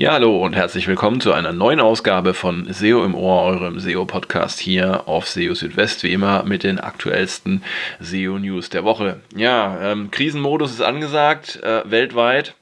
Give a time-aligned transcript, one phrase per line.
[0.00, 4.58] Ja, hallo und herzlich willkommen zu einer neuen Ausgabe von SEO im Ohr, eurem SEO-Podcast
[4.58, 7.62] hier auf SEO Südwest, wie immer mit den aktuellsten
[8.00, 9.20] SEO-News der Woche.
[9.36, 12.54] Ja, ähm, Krisenmodus ist angesagt, äh, weltweit,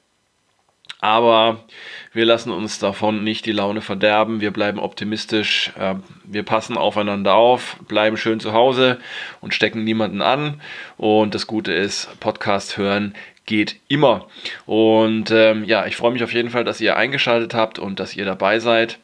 [0.99, 1.63] aber
[2.11, 5.95] wir lassen uns davon nicht die Laune verderben, wir bleiben optimistisch, äh,
[6.25, 8.99] wir passen aufeinander auf, bleiben schön zu Hause
[9.39, 10.59] und stecken niemanden an.
[10.97, 13.15] Und das Gute ist, Podcast hören
[13.49, 14.27] geht immer.
[14.67, 18.15] Und ähm, ja, ich freue mich auf jeden Fall, dass ihr eingeschaltet habt und dass
[18.15, 18.99] ihr dabei seid.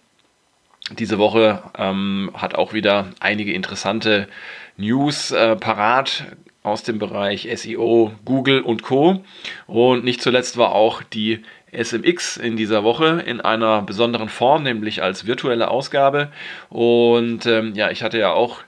[0.91, 4.27] Diese Woche ähm, hat auch wieder einige interessante
[4.77, 6.25] News äh, parat
[6.61, 9.23] aus dem Bereich SEO, Google und Co.
[9.65, 11.41] Und nicht zuletzt war auch die
[11.71, 16.31] SMX in dieser Woche in einer besonderen Form, nämlich als virtuelle Ausgabe.
[16.69, 18.59] Und ähm, ja, ich hatte ja auch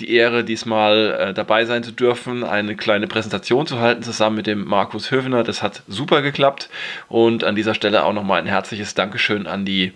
[0.00, 4.46] die Ehre, diesmal äh, dabei sein zu dürfen, eine kleine Präsentation zu halten, zusammen mit
[4.46, 5.44] dem Markus Höfner.
[5.44, 6.68] Das hat super geklappt.
[7.08, 9.92] Und an dieser Stelle auch nochmal ein herzliches Dankeschön an die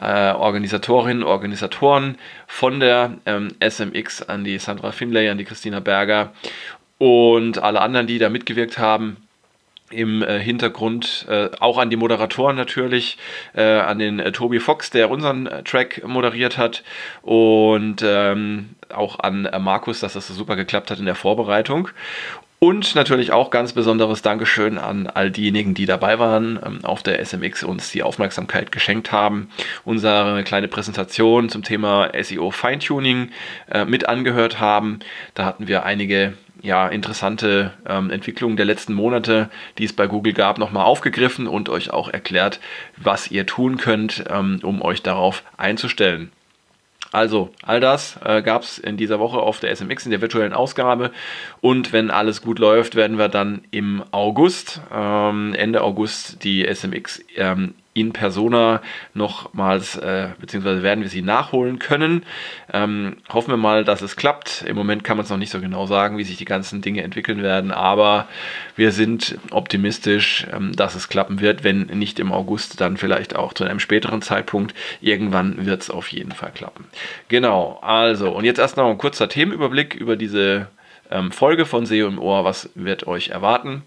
[0.00, 5.80] äh, Organisatorinnen und Organisatoren von der ähm, SMX, an die Sandra Finlay, an die Christina
[5.80, 6.32] Berger
[6.98, 9.16] und alle anderen, die da mitgewirkt haben
[9.90, 13.18] im äh, Hintergrund äh, auch an die Moderatoren natürlich,
[13.54, 16.84] äh, an den äh, Tobi Fox, der unseren äh, Track moderiert hat
[17.22, 21.88] und ähm, auch an äh, Markus, dass das so super geklappt hat in der Vorbereitung.
[22.62, 27.18] Und natürlich auch ganz besonderes Dankeschön an all diejenigen, die dabei waren, ähm, auf der
[27.24, 29.48] SMX uns die Aufmerksamkeit geschenkt haben,
[29.86, 33.30] unsere kleine Präsentation zum Thema SEO Feintuning
[33.70, 34.98] äh, mit angehört haben.
[35.32, 40.34] Da hatten wir einige ja, interessante ähm, Entwicklungen der letzten Monate, die es bei Google
[40.34, 42.60] gab, nochmal aufgegriffen und euch auch erklärt,
[42.98, 46.30] was ihr tun könnt, ähm, um euch darauf einzustellen.
[47.12, 50.52] Also, all das äh, gab es in dieser Woche auf der SMX in der virtuellen
[50.52, 51.10] Ausgabe.
[51.60, 57.24] Und wenn alles gut läuft, werden wir dann im August, ähm, Ende August, die SMX
[57.36, 58.82] ähm, in persona
[59.14, 62.24] nochmals, äh, beziehungsweise werden wir sie nachholen können.
[62.72, 64.62] Ähm, hoffen wir mal, dass es klappt.
[64.66, 67.02] Im Moment kann man es noch nicht so genau sagen, wie sich die ganzen Dinge
[67.02, 68.28] entwickeln werden, aber
[68.76, 71.64] wir sind optimistisch, ähm, dass es klappen wird.
[71.64, 74.74] Wenn nicht im August, dann vielleicht auch zu einem späteren Zeitpunkt.
[75.00, 76.84] Irgendwann wird es auf jeden Fall klappen.
[77.28, 80.68] Genau, also, und jetzt erst noch ein kurzer Themenüberblick über diese
[81.10, 82.44] ähm, Folge von SEO im Ohr.
[82.44, 83.82] Was wird euch erwarten?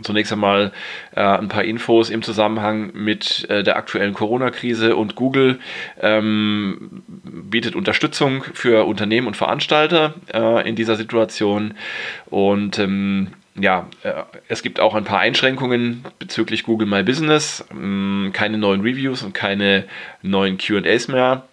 [0.00, 0.72] Zunächst einmal
[1.14, 5.58] äh, ein paar Infos im Zusammenhang mit äh, der aktuellen Corona-Krise und Google
[6.00, 11.74] ähm, bietet Unterstützung für Unternehmen und Veranstalter äh, in dieser Situation
[12.26, 14.12] und ähm, ja, äh,
[14.48, 19.34] es gibt auch ein paar Einschränkungen bezüglich Google My Business, ähm, keine neuen Reviews und
[19.34, 19.84] keine
[20.22, 21.46] neuen QAs mehr.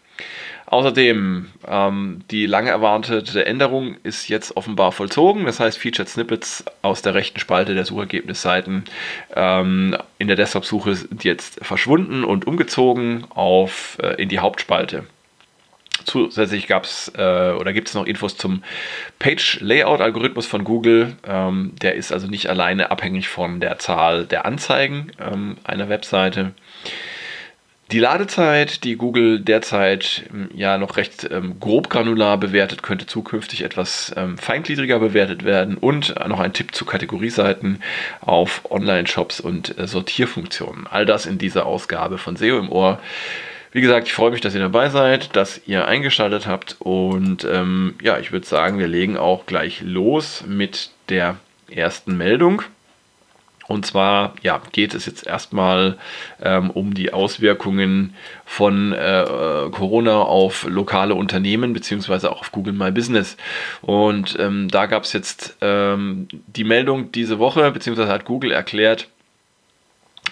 [0.70, 5.46] Außerdem, ähm, die lange erwartete Änderung ist jetzt offenbar vollzogen.
[5.46, 8.84] Das heißt, Featured Snippets aus der rechten Spalte der Suchergebnisseiten
[9.36, 15.08] ähm, in der Desktop-Suche sind jetzt verschwunden und umgezogen auf, äh, in die Hauptspalte.
[16.06, 18.62] Zusätzlich gab es äh, oder gibt es noch Infos zum
[19.18, 21.16] Page-Layout-Algorithmus von Google.
[21.28, 26.54] Ähm, der ist also nicht alleine abhängig von der Zahl der Anzeigen ähm, einer Webseite.
[27.92, 33.64] Die Ladezeit, die Google derzeit ähm, ja noch recht ähm, grob granular bewertet, könnte zukünftig
[33.64, 37.82] etwas ähm, feingliedriger bewertet werden und noch ein Tipp zu Kategorieseiten
[38.22, 40.86] auf Online-Shops und äh, Sortierfunktionen.
[40.86, 43.00] All das in dieser Ausgabe von SEO im Ohr.
[43.72, 47.96] Wie gesagt, ich freue mich, dass ihr dabei seid, dass ihr eingeschaltet habt und ähm,
[48.04, 51.38] ja, ich würde sagen, wir legen auch gleich los mit der
[51.72, 52.62] ersten Meldung.
[53.70, 56.00] Und zwar ja, geht es jetzt erstmal
[56.42, 59.26] ähm, um die Auswirkungen von äh,
[59.72, 63.38] Corona auf lokale Unternehmen beziehungsweise auch auf Google My Business.
[63.84, 69.08] Und ähm, da gab es jetzt ähm, die Meldung diese Woche, beziehungsweise hat Google erklärt,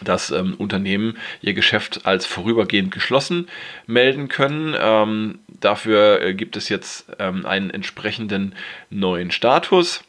[0.02, 3.48] dass ähm, Unternehmen ihr Geschäft als vorübergehend geschlossen
[3.86, 4.76] melden können.
[4.80, 8.56] Ähm, dafür äh, gibt es jetzt ähm, einen entsprechenden
[8.90, 10.04] neuen Status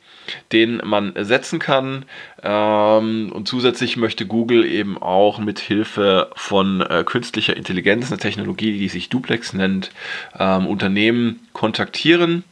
[0.53, 2.05] den man setzen kann.
[2.43, 8.79] Ähm, und zusätzlich möchte Google eben auch mit Hilfe von äh, künstlicher Intelligenz, eine Technologie,
[8.79, 9.91] die sich Duplex nennt,
[10.39, 12.45] ähm, Unternehmen kontaktieren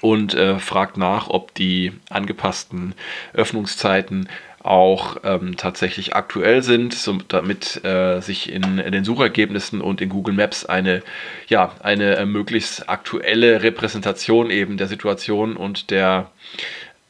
[0.00, 2.94] und äh, fragt nach, ob die angepassten
[3.32, 4.28] Öffnungszeiten
[4.64, 10.08] auch ähm, tatsächlich aktuell sind, so, damit äh, sich in, in, den Suchergebnissen und in
[10.08, 11.02] Google Maps eine,
[11.48, 16.30] ja, eine äh, möglichst aktuelle Repräsentation eben der Situation und der,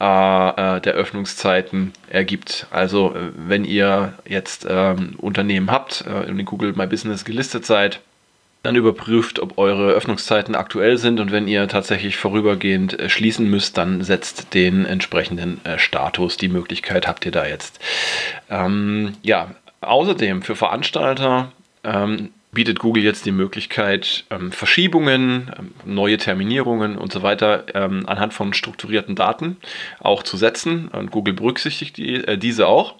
[0.01, 2.67] äh, äh der Öffnungszeiten ergibt.
[2.71, 8.01] Also äh, wenn ihr jetzt ähm, Unternehmen habt, äh, in Google My Business gelistet seid,
[8.65, 13.77] dann überprüft, ob eure Öffnungszeiten aktuell sind und wenn ihr tatsächlich vorübergehend äh, schließen müsst,
[13.77, 16.37] dann setzt den entsprechenden äh, Status.
[16.37, 17.79] Die Möglichkeit habt ihr da jetzt.
[18.49, 21.51] Ähm, ja, Außerdem für Veranstalter
[21.83, 28.03] ähm, bietet Google jetzt die Möglichkeit, ähm, Verschiebungen, ähm, neue Terminierungen und so weiter ähm,
[28.07, 29.57] anhand von strukturierten Daten
[29.99, 30.87] auch zu setzen.
[30.87, 32.95] Und Google berücksichtigt die, äh, diese auch.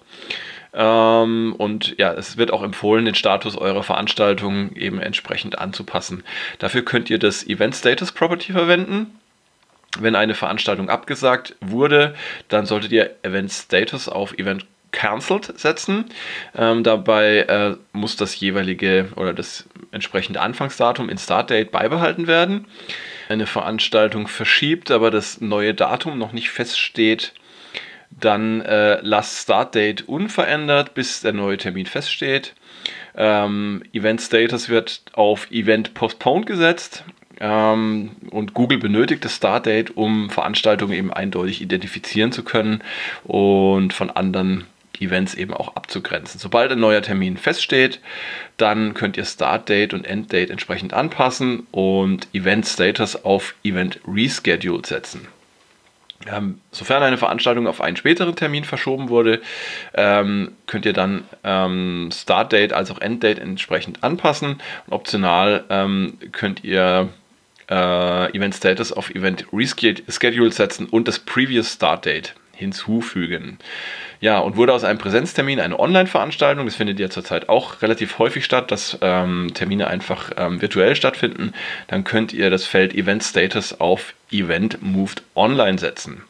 [0.76, 6.22] Ähm, und ja, es wird auch empfohlen, den Status eurer Veranstaltung eben entsprechend anzupassen.
[6.58, 9.18] Dafür könnt ihr das Event Status Property verwenden.
[9.98, 12.14] Wenn eine Veranstaltung abgesagt wurde,
[12.48, 16.06] dann solltet ihr Event Status auf Event cancelled setzen.
[16.54, 22.66] Ähm, dabei äh, muss das jeweilige oder das entsprechende Anfangsdatum in Startdate beibehalten werden.
[23.28, 27.32] Eine Veranstaltung verschiebt, aber das neue Datum noch nicht feststeht,
[28.10, 32.54] dann äh, lasst Startdate unverändert, bis der neue Termin feststeht.
[33.16, 37.04] Ähm, Event Status wird auf Event Postponed gesetzt.
[37.38, 42.82] Ähm, und Google benötigt das Startdate, um Veranstaltungen eben eindeutig identifizieren zu können
[43.24, 44.64] und von anderen
[45.00, 46.40] Events eben auch abzugrenzen.
[46.40, 48.00] Sobald ein neuer Termin feststeht,
[48.56, 55.28] dann könnt ihr Startdate und Enddate entsprechend anpassen und Event Status auf Event Rescheduled setzen.
[56.26, 59.40] Ähm, sofern eine Veranstaltung auf einen späteren Termin verschoben wurde,
[59.94, 64.60] ähm, könnt ihr dann ähm, Startdate als auch Enddate entsprechend anpassen.
[64.86, 67.10] Und optional ähm, könnt ihr
[67.68, 73.58] äh, Event Status auf Event Reschedule setzen und das Previous Startdate hinzufügen.
[74.20, 76.64] Ja, und wurde aus einem Präsenztermin eine Online-Veranstaltung.
[76.64, 81.52] Das findet ja zurzeit auch relativ häufig statt, dass ähm, Termine einfach ähm, virtuell stattfinden.
[81.88, 86.22] Dann könnt ihr das Feld Event Status auf Event Moved Online setzen.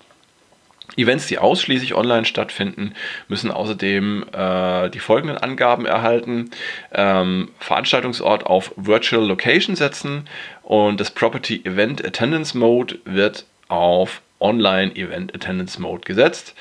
[0.96, 2.94] Events, die ausschließlich online stattfinden,
[3.28, 6.50] müssen außerdem äh, die folgenden Angaben erhalten.
[6.92, 10.28] Ähm, Veranstaltungsort auf Virtual Location setzen
[10.62, 16.54] und das Property Event Attendance Mode wird auf Online Event Attendance Mode gesetzt.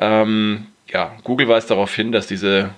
[0.00, 2.70] Ähm, ja, Google weist darauf hin, dass diese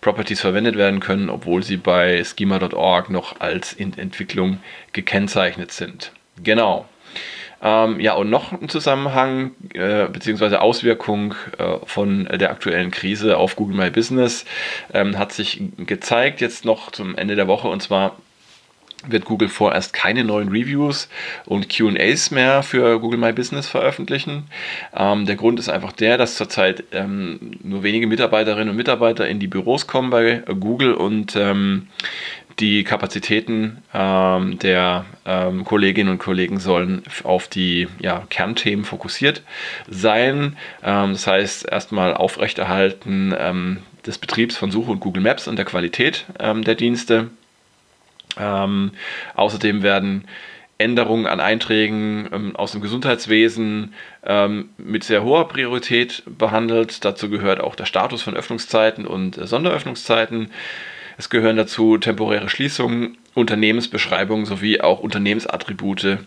[0.00, 4.60] Properties verwendet werden können, obwohl sie bei schema.org noch als in Entwicklung
[4.92, 6.12] gekennzeichnet sind.
[6.42, 6.86] Genau.
[7.62, 10.56] Ähm, ja, und noch ein Zusammenhang äh, bzw.
[10.56, 14.44] Auswirkung äh, von der aktuellen Krise auf Google My Business
[14.92, 18.16] ähm, hat sich gezeigt, jetzt noch zum Ende der Woche, und zwar
[19.08, 21.08] wird Google vorerst keine neuen Reviews
[21.44, 24.44] und QAs mehr für Google My Business veröffentlichen.
[24.94, 29.38] Ähm, der Grund ist einfach der, dass zurzeit ähm, nur wenige Mitarbeiterinnen und Mitarbeiter in
[29.38, 31.88] die Büros kommen bei Google und ähm,
[32.58, 39.42] die Kapazitäten ähm, der ähm, Kolleginnen und Kollegen sollen auf die ja, Kernthemen fokussiert
[39.88, 40.56] sein.
[40.82, 43.34] Ähm, das heißt, erstmal aufrechterhalten
[44.06, 47.30] des Betriebs von Suche und Google Maps und der Qualität der Dienste.
[48.38, 48.92] Ähm,
[49.34, 50.26] außerdem werden
[50.78, 53.94] Änderungen an Einträgen aus dem Gesundheitswesen
[54.76, 57.02] mit sehr hoher Priorität behandelt.
[57.02, 60.50] Dazu gehört auch der Status von Öffnungszeiten und äh, Sonderöffnungszeiten.
[61.18, 66.18] Es gehören dazu temporäre Schließungen, Unternehmensbeschreibungen sowie auch Unternehmensattribute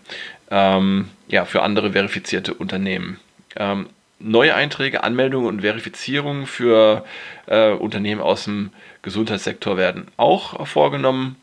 [0.50, 3.20] ähm, ja, für andere verifizierte Unternehmen.
[3.56, 3.88] Ähm,
[4.20, 7.06] neue Einträge, Anmeldungen und Verifizierungen für
[7.46, 8.72] äh, Unternehmen aus dem
[9.04, 11.36] Gesundheitssektor werden auch vorgenommen.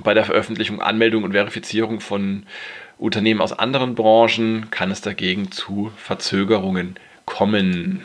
[0.00, 2.44] Bei der Veröffentlichung, Anmeldung und Verifizierung von
[2.98, 8.04] Unternehmen aus anderen Branchen kann es dagegen zu Verzögerungen kommen.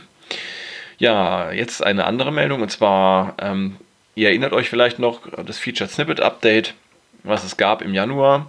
[0.97, 3.77] Ja, jetzt eine andere Meldung und zwar ähm,
[4.19, 6.73] Ihr erinnert euch vielleicht noch das Featured Snippet Update,
[7.23, 8.47] was es gab im Januar,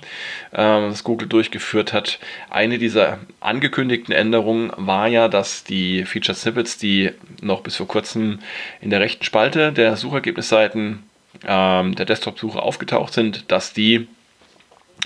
[0.51, 2.19] äh, das Google durchgeführt hat.
[2.51, 8.41] Eine dieser angekündigten Änderungen war ja, dass die Featured Snippets, die noch bis vor kurzem
[8.81, 11.05] in der rechten Spalte der Suchergebnisseiten
[11.47, 14.09] ähm, der Desktop-Suche aufgetaucht sind, dass die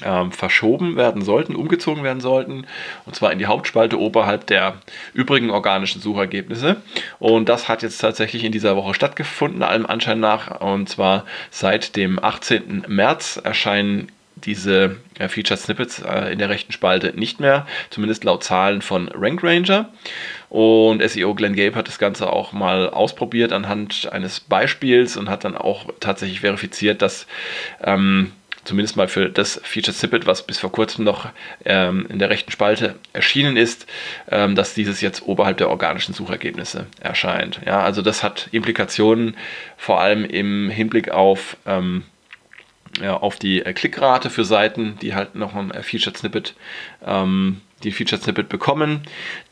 [0.02, 2.66] ähm, verschoben werden sollten, umgezogen werden sollten,
[3.06, 4.74] und zwar in die Hauptspalte oberhalb der
[5.12, 6.76] übrigen organischen Suchergebnisse.
[7.18, 10.60] Und das hat jetzt tatsächlich in dieser Woche stattgefunden, allem Anschein nach.
[10.60, 12.86] Und zwar seit dem 18.
[12.88, 14.10] März erscheinen
[14.46, 19.08] diese äh, Featured Snippets äh, in der rechten Spalte nicht mehr, zumindest laut Zahlen von
[19.08, 19.90] Rank Ranger.
[20.48, 25.44] Und SEO Glenn Gabe hat das Ganze auch mal ausprobiert anhand eines Beispiels und hat
[25.44, 27.26] dann auch tatsächlich verifiziert, dass
[27.82, 28.30] ähm,
[28.64, 31.28] zumindest mal für das Feature Snippet, was bis vor kurzem noch
[31.64, 33.86] ähm, in der rechten Spalte erschienen ist,
[34.30, 37.60] ähm, dass dieses jetzt oberhalb der organischen Suchergebnisse erscheint.
[37.66, 39.36] Ja, also das hat Implikationen
[39.76, 42.04] vor allem im Hinblick auf ähm,
[43.04, 46.54] ja, auf die äh, Klickrate für Seiten, die halt noch ein äh, Featured Snippet
[47.06, 49.02] ähm, die Featured Snippet bekommen,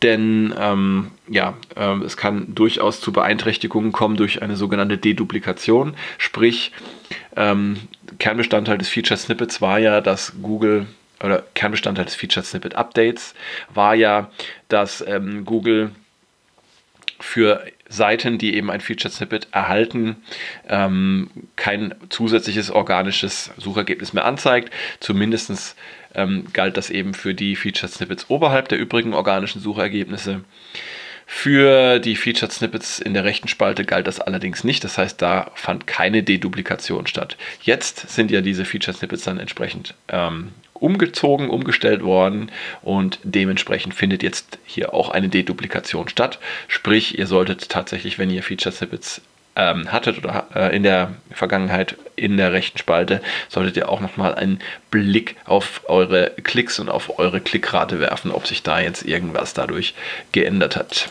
[0.01, 6.73] denn ähm, ja, äh, es kann durchaus zu Beeinträchtigungen kommen durch eine sogenannte Deduplikation, sprich
[7.37, 7.77] ähm,
[8.19, 10.87] Kernbestandteil des Featured Snippets war ja, dass Google
[11.23, 13.35] oder Kernbestandteil des Featured Snippet Updates
[13.75, 14.31] war ja,
[14.69, 15.91] dass ähm, Google
[17.21, 20.17] für Seiten, die eben ein Featured Snippet erhalten,
[20.69, 24.73] ähm, kein zusätzliches organisches Suchergebnis mehr anzeigt.
[25.01, 25.77] Zumindest
[26.15, 30.45] ähm, galt das eben für die Featured Snippets oberhalb der übrigen organischen Suchergebnisse.
[31.27, 34.85] Für die Featured Snippets in der rechten Spalte galt das allerdings nicht.
[34.85, 37.37] Das heißt, da fand keine Deduplikation statt.
[37.63, 40.51] Jetzt sind ja diese Featured Snippets dann entsprechend ähm,
[40.83, 42.51] umgezogen, umgestellt worden
[42.83, 46.39] und dementsprechend findet jetzt hier auch eine Deduplikation statt.
[46.69, 49.23] Sprich, ihr solltet tatsächlich, wenn ihr Featured Snippets
[49.55, 54.35] ähm, hattet oder äh, in der Vergangenheit in der rechten Spalte, solltet ihr auch nochmal
[54.35, 54.61] einen
[54.91, 59.95] Blick auf eure Klicks und auf eure Klickrate werfen, ob sich da jetzt irgendwas dadurch
[60.33, 61.11] geändert hat.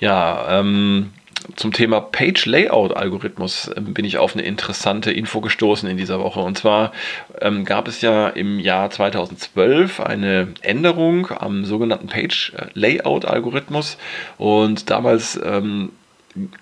[0.00, 1.12] Ja, ähm,
[1.54, 6.18] zum Thema Page Layout Algorithmus ähm, bin ich auf eine interessante Info gestoßen in dieser
[6.18, 6.40] Woche.
[6.40, 6.92] Und zwar
[7.40, 13.98] ähm, gab es ja im Jahr 2012 eine Änderung am sogenannten Page Layout Algorithmus.
[14.38, 15.90] Und damals ähm,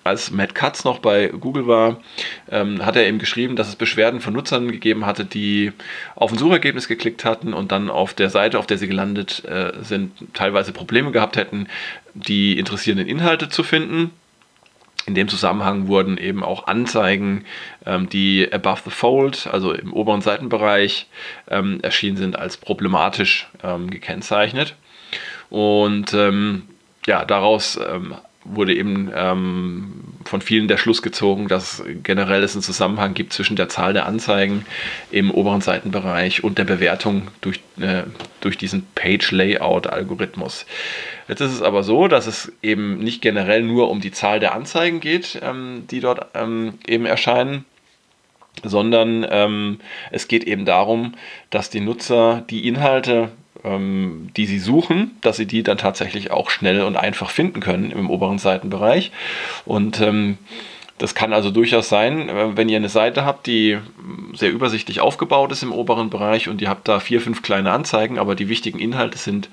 [0.03, 1.97] als Matt Katz noch bei Google war,
[2.49, 5.73] ähm, hat er eben geschrieben, dass es Beschwerden von Nutzern gegeben hatte, die
[6.15, 9.73] auf ein Suchergebnis geklickt hatten und dann auf der Seite, auf der sie gelandet äh,
[9.81, 11.67] sind, teilweise Probleme gehabt hätten,
[12.13, 14.11] die interessierenden Inhalte zu finden.
[15.05, 17.45] In dem Zusammenhang wurden eben auch Anzeigen,
[17.85, 21.07] ähm, die above the fold, also im oberen Seitenbereich,
[21.47, 24.75] ähm, erschienen sind, als problematisch ähm, gekennzeichnet.
[25.49, 26.63] Und ähm,
[27.05, 32.61] ja, daraus ähm, wurde eben ähm, von vielen der Schluss gezogen, dass generell es einen
[32.61, 34.65] Zusammenhang gibt zwischen der Zahl der Anzeigen
[35.11, 38.03] im oberen Seitenbereich und der Bewertung durch, äh,
[38.41, 40.65] durch diesen Page-Layout-Algorithmus.
[41.27, 44.53] Jetzt ist es aber so, dass es eben nicht generell nur um die Zahl der
[44.53, 47.65] Anzeigen geht, ähm, die dort ähm, eben erscheinen,
[48.63, 49.79] sondern ähm,
[50.11, 51.13] es geht eben darum,
[51.49, 53.31] dass die Nutzer die Inhalte
[53.65, 57.91] ähm, die sie suchen, dass sie die dann tatsächlich auch schnell und einfach finden können
[57.91, 59.11] im oberen Seitenbereich.
[59.65, 60.37] Und ähm,
[60.97, 63.77] das kann also durchaus sein, äh, wenn ihr eine Seite habt, die
[64.33, 68.17] sehr übersichtlich aufgebaut ist im oberen Bereich und ihr habt da vier, fünf kleine Anzeigen,
[68.17, 69.49] aber die wichtigen Inhalte sind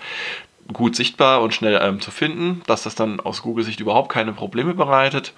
[0.73, 4.75] gut sichtbar und schnell ähm, zu finden, dass das dann aus Google-Sicht überhaupt keine Probleme
[4.75, 5.33] bereitet.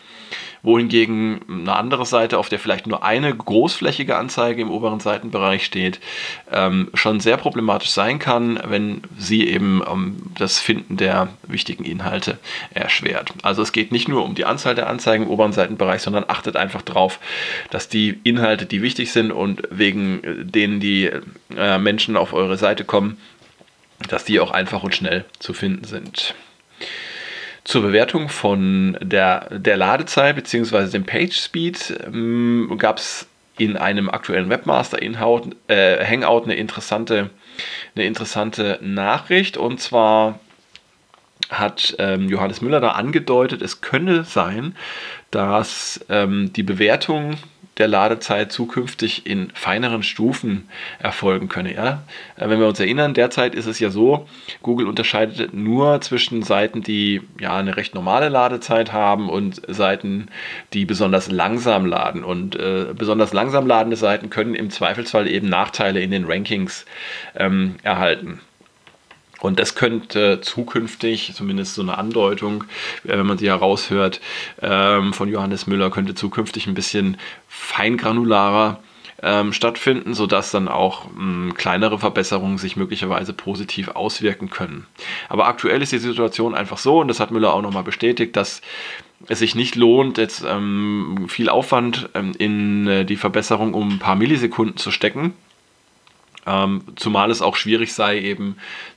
[0.62, 6.00] Wohingegen eine andere Seite, auf der vielleicht nur eine großflächige Anzeige im oberen Seitenbereich steht,
[6.50, 12.38] ähm, schon sehr problematisch sein kann, wenn sie eben ähm, das Finden der wichtigen Inhalte
[12.72, 13.32] erschwert.
[13.42, 16.56] Also es geht nicht nur um die Anzahl der Anzeigen im oberen Seitenbereich, sondern achtet
[16.56, 17.18] einfach darauf,
[17.70, 21.10] dass die Inhalte, die wichtig sind und wegen denen die
[21.56, 23.18] äh, Menschen auf eure Seite kommen,
[24.08, 26.34] dass die auch einfach und schnell zu finden sind.
[27.64, 30.88] Zur Bewertung von der, der Ladezeit bzw.
[30.88, 37.30] dem Page Speed ähm, gab es in einem aktuellen Webmaster äh, Hangout eine interessante,
[37.94, 40.40] eine interessante Nachricht und zwar
[41.50, 44.76] hat ähm, Johannes Müller da angedeutet, es könne sein,
[45.30, 47.36] dass ähm, die Bewertung
[47.78, 51.74] der Ladezeit zukünftig in feineren Stufen erfolgen könne.
[51.74, 52.02] Ja?
[52.36, 54.26] Äh, wenn wir uns erinnern, derzeit ist es ja so,
[54.62, 60.28] Google unterscheidet nur zwischen Seiten, die ja eine recht normale Ladezeit haben und Seiten,
[60.72, 62.24] die besonders langsam laden.
[62.24, 66.84] Und äh, besonders langsam ladende Seiten können im Zweifelsfall eben Nachteile in den Rankings
[67.36, 68.40] ähm, erhalten.
[69.44, 72.64] Und das könnte zukünftig, zumindest so eine Andeutung,
[73.04, 74.22] äh, wenn man sie heraushört,
[74.62, 78.80] ähm, von Johannes Müller, könnte zukünftig ein bisschen feingranularer
[79.22, 84.86] ähm, stattfinden, sodass dann auch mh, kleinere Verbesserungen sich möglicherweise positiv auswirken können.
[85.28, 88.62] Aber aktuell ist die Situation einfach so, und das hat Müller auch nochmal bestätigt, dass
[89.28, 92.08] es sich nicht lohnt, jetzt ähm, viel Aufwand
[92.38, 95.34] in äh, die Verbesserung um ein paar Millisekunden zu stecken
[96.46, 98.56] ähm, zumal es auch schwierig sei, eben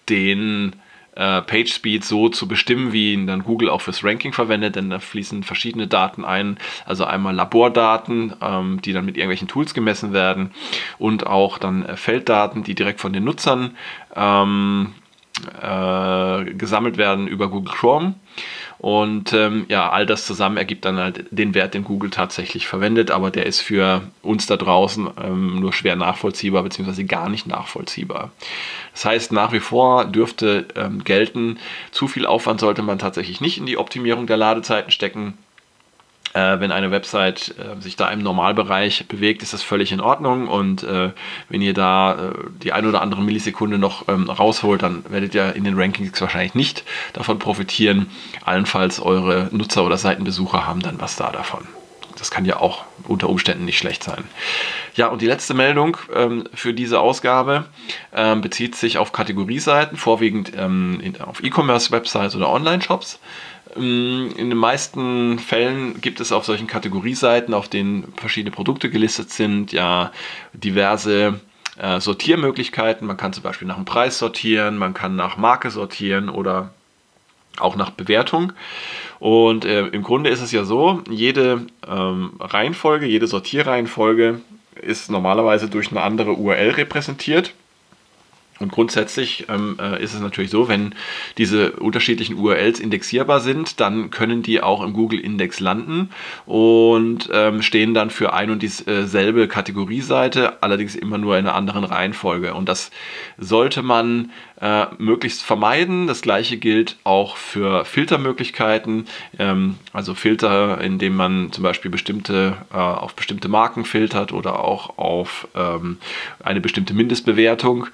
[0.09, 0.75] den
[1.17, 4.91] äh, Page Speed so zu bestimmen, wie ihn dann Google auch fürs Ranking verwendet, denn
[4.91, 10.13] da fließen verschiedene Daten ein, also einmal Labordaten, ähm, die dann mit irgendwelchen Tools gemessen
[10.13, 10.51] werden
[10.99, 13.75] und auch dann äh, Felddaten, die direkt von den Nutzern
[14.15, 14.93] ähm,
[15.61, 18.15] äh, gesammelt werden über Google Chrome.
[18.79, 23.09] Und ähm, ja, all das zusammen ergibt dann halt den Wert, den Google tatsächlich verwendet,
[23.09, 28.31] aber der ist für uns da draußen ähm, nur schwer nachvollziehbar, beziehungsweise gar nicht nachvollziehbar.
[28.93, 31.57] Das heißt, nach wie vor dürfte ähm, gelten,
[31.91, 35.33] zu viel Aufwand sollte man tatsächlich nicht in die Optimierung der Ladezeiten stecken
[36.33, 40.47] äh, wenn eine Website äh, sich da im Normalbereich bewegt, ist das völlig in Ordnung.
[40.47, 41.11] Und äh,
[41.49, 45.55] wenn ihr da äh, die ein oder andere Millisekunde noch ähm, rausholt, dann werdet ihr
[45.55, 48.07] in den Rankings wahrscheinlich nicht davon profitieren.
[48.45, 51.67] Allenfalls eure Nutzer oder Seitenbesucher haben dann was da davon.
[52.17, 54.23] Das kann ja auch unter Umständen nicht schlecht sein.
[54.95, 57.65] Ja, und die letzte Meldung ähm, für diese Ausgabe
[58.13, 63.19] ähm, bezieht sich auf Kategorieseiten, vorwiegend ähm, in, auf E-Commerce-Websites oder Online-Shops.
[63.77, 69.29] Ähm, in den meisten Fällen gibt es auf solchen Kategorieseiten, auf denen verschiedene Produkte gelistet
[69.31, 70.11] sind, ja
[70.53, 71.39] diverse
[71.77, 73.07] äh, Sortiermöglichkeiten.
[73.07, 76.71] Man kann zum Beispiel nach dem Preis sortieren, man kann nach Marke sortieren oder
[77.59, 78.53] auch nach Bewertung.
[79.19, 84.41] Und äh, im Grunde ist es ja so, jede ähm, Reihenfolge, jede Sortierreihenfolge
[84.81, 87.53] ist normalerweise durch eine andere URL repräsentiert.
[88.59, 90.95] Und grundsätzlich ähm, äh, ist es natürlich so, wenn
[91.37, 96.09] diese unterschiedlichen URLs indexierbar sind, dann können die auch im Google-Index landen
[96.45, 101.83] und ähm, stehen dann für ein und dieselbe Kategorieseite, allerdings immer nur in einer anderen
[101.83, 102.53] Reihenfolge.
[102.53, 102.91] Und das
[103.37, 106.07] sollte man äh, möglichst vermeiden.
[106.07, 112.77] Das gleiche gilt auch für Filtermöglichkeiten, ähm, also Filter, indem man zum Beispiel bestimmte, äh,
[112.77, 115.97] auf bestimmte Marken filtert oder auch auf ähm,
[116.43, 117.87] eine bestimmte Mindestbewertung.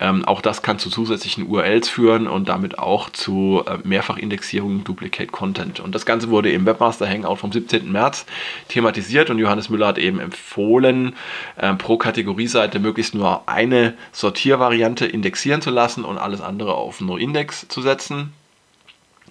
[0.00, 5.30] Ähm, auch das kann zu zusätzlichen URLs führen und damit auch zu äh, Mehrfachindexierung, Duplicate
[5.32, 5.80] Content.
[5.80, 7.90] Und das Ganze wurde im Webmaster Hangout vom 17.
[7.90, 8.24] März
[8.68, 11.16] thematisiert und Johannes Müller hat eben empfohlen,
[11.56, 17.68] äh, pro Kategorieseite möglichst nur eine Sortiervariante indexieren zu lassen und alles andere auf No-Index
[17.68, 18.32] zu setzen.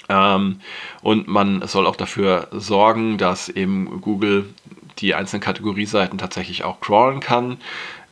[0.09, 0.61] Ähm,
[1.01, 4.53] und man soll auch dafür sorgen, dass eben Google
[4.99, 7.57] die einzelnen Kategorieseiten tatsächlich auch crawlen kann.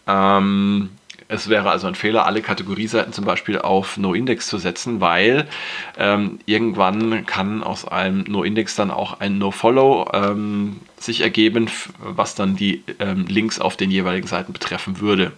[0.07, 0.91] Ähm,
[1.27, 5.47] es wäre also ein Fehler, alle Kategorieseiten zum Beispiel auf No-Index zu setzen, weil
[5.97, 12.55] ähm, irgendwann kann aus einem No-Index dann auch ein No-Follow ähm, sich ergeben, was dann
[12.55, 15.31] die ähm, Links auf den jeweiligen Seiten betreffen würde.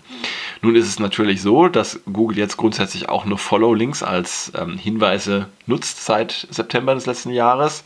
[0.61, 5.47] Nun ist es natürlich so, dass Google jetzt grundsätzlich auch nur Follow-Links als ähm, Hinweise
[5.67, 7.85] nutzt seit September des letzten Jahres,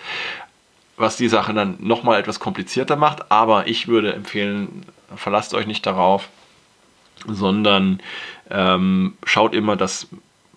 [0.97, 3.31] was die Sache dann nochmal etwas komplizierter macht.
[3.31, 6.29] Aber ich würde empfehlen, verlasst euch nicht darauf,
[7.27, 8.01] sondern
[8.49, 10.07] ähm, schaut immer, dass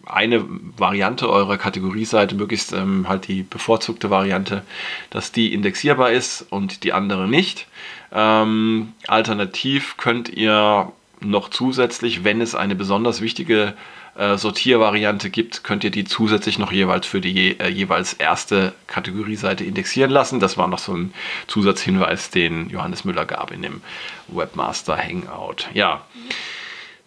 [0.06, 0.44] eine
[0.76, 4.62] Variante eurer Kategorieseite, möglichst ähm, halt die bevorzugte Variante,
[5.11, 7.66] dass die indexierbar ist und die andere nicht.
[8.12, 13.75] Ähm, alternativ könnt ihr noch zusätzlich, wenn es eine besonders wichtige
[14.17, 18.75] äh, Sortiervariante gibt, könnt ihr die zusätzlich noch jeweils für die je, äh, jeweils erste
[18.86, 20.38] Kategorieseite indexieren lassen.
[20.38, 21.15] Das war noch so ein
[21.47, 23.80] Zusatzhinweis, den Johannes Müller gab in dem
[24.28, 25.69] Webmaster Hangout.
[25.73, 26.02] Ja.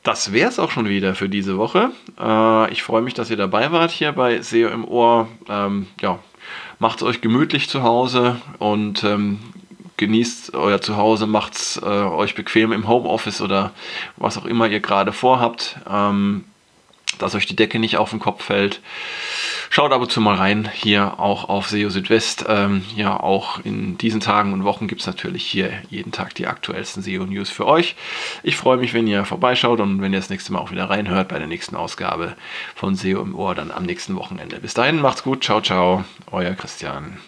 [0.07, 1.91] Das wäre es auch schon wieder für diese Woche.
[2.17, 5.27] Äh, ich freue mich, dass ihr dabei wart hier bei SEO im Ohr.
[5.49, 6.19] Ähm, ja,
[6.79, 9.39] macht es euch gemütlich zu Hause und ähm,
[9.97, 13.73] genießt euer Zuhause, macht es äh, euch bequem im Homeoffice oder
[14.15, 16.45] was auch immer ihr gerade vorhabt, ähm,
[17.19, 18.79] dass euch die Decke nicht auf den Kopf fällt.
[19.77, 22.45] Schaut ab und zu mal rein, hier auch auf SEO Südwest.
[22.47, 26.47] Ähm, ja, auch in diesen Tagen und Wochen gibt es natürlich hier jeden Tag die
[26.47, 27.95] aktuellsten SEO-News für euch.
[28.41, 31.27] Ich freue mich, wenn ihr vorbeischaut und wenn ihr das nächste Mal auch wieder reinhört
[31.27, 32.35] bei der nächsten Ausgabe
[32.73, 34.59] von SEO im Ohr, dann am nächsten Wochenende.
[34.59, 37.19] Bis dahin, macht's gut, ciao, ciao, euer Christian.